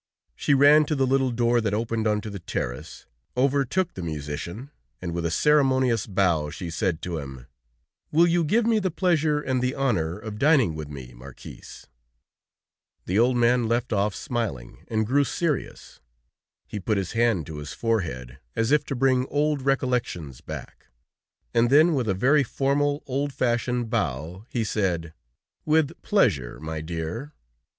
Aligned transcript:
She 0.35 0.55
ran 0.55 0.85
to 0.85 0.95
the 0.95 1.05
little 1.05 1.29
door 1.29 1.61
that 1.61 1.75
opened 1.75 2.07
onto 2.07 2.31
the 2.31 2.39
terrace, 2.39 3.05
overtook 3.37 3.93
the 3.93 4.01
musician, 4.01 4.71
and 4.99 5.13
with 5.13 5.27
a 5.27 5.29
ceremonious 5.29 6.07
bow 6.07 6.49
she 6.49 6.71
said 6.71 7.03
to 7.03 7.19
him: 7.19 7.45
"Will 8.11 8.25
you 8.25 8.43
give 8.43 8.65
me 8.65 8.79
the 8.79 8.89
pleasure 8.89 9.39
and 9.39 9.61
the 9.61 9.75
honor 9.75 10.17
of 10.17 10.39
dining 10.39 10.73
with 10.73 10.87
me, 10.89 11.13
Marquis?" 11.13 11.61
The 13.05 13.19
old 13.19 13.37
man 13.37 13.67
left 13.67 13.93
off 13.93 14.15
smiling 14.15 14.85
and 14.87 15.05
grew 15.05 15.23
serious; 15.23 15.99
he 16.67 16.79
put 16.79 16.97
his 16.97 17.11
hand 17.11 17.45
to 17.45 17.57
his 17.57 17.71
forehead, 17.73 18.39
as 18.55 18.71
if 18.71 18.83
to 18.85 18.95
bring 18.95 19.27
old 19.27 19.61
recollections 19.61 20.41
back, 20.41 20.87
and 21.53 21.69
then 21.69 21.93
with 21.93 22.09
a 22.09 22.15
very 22.15 22.41
formal, 22.43 23.03
old 23.05 23.33
fashioned 23.33 23.91
bow, 23.91 24.45
he 24.49 24.63
said: 24.63 25.13
"With 25.63 25.91
pleasure, 26.01 26.59
my 26.59 26.81
dear." 26.81 27.33